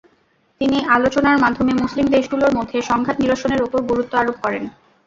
তিনি 0.61 0.77
আলোচনার 0.87 1.37
মাধ্যমে 1.39 1.73
মুসলিম 1.81 2.05
দেশগুলোর 2.07 2.55
মধ্যে 2.57 2.77
সংঘাত 2.81 3.15
নিরসনের 3.19 3.61
ওপর 3.63 3.79
গুরুত্ব 3.89 4.13
আরোপ 4.17 4.37
করেন। 4.43 4.63